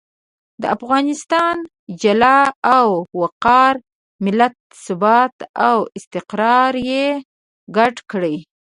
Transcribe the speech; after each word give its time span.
د 0.61 0.63
افغانستان 0.75 1.55
جلال 2.01 2.49
او 2.77 2.87
وقار، 3.21 3.75
ملت 4.25 4.55
ثبات 4.85 5.35
او 5.67 5.77
استقرار 5.97 6.73
یې 6.91 7.07
ګډ 7.75 7.95
کړي. 8.11 8.35